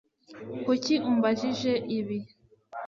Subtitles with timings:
[0.63, 2.19] Kuki umbajije ibi